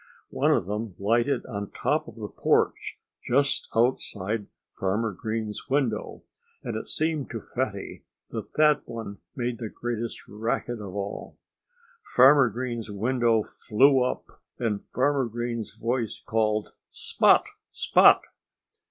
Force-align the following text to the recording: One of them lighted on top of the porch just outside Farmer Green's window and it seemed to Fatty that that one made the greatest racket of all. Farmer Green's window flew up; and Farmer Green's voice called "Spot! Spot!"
One 0.31 0.49
of 0.51 0.65
them 0.65 0.95
lighted 0.97 1.45
on 1.45 1.69
top 1.69 2.07
of 2.07 2.15
the 2.15 2.27
porch 2.27 2.97
just 3.23 3.69
outside 3.75 4.47
Farmer 4.71 5.13
Green's 5.13 5.69
window 5.69 6.23
and 6.63 6.75
it 6.75 6.87
seemed 6.87 7.29
to 7.29 7.39
Fatty 7.39 8.03
that 8.31 8.51
that 8.55 8.81
one 8.89 9.19
made 9.35 9.59
the 9.59 9.69
greatest 9.69 10.27
racket 10.27 10.81
of 10.81 10.95
all. 10.95 11.37
Farmer 12.15 12.49
Green's 12.49 12.89
window 12.89 13.43
flew 13.43 14.01
up; 14.03 14.41
and 14.57 14.81
Farmer 14.81 15.25
Green's 15.25 15.75
voice 15.75 16.19
called 16.19 16.73
"Spot! 16.89 17.45
Spot!" 17.71 18.23